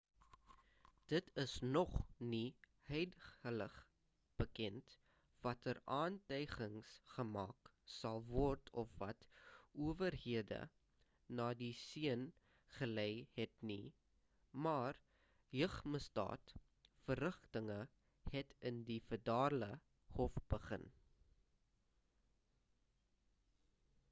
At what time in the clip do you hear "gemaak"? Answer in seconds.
7.17-7.67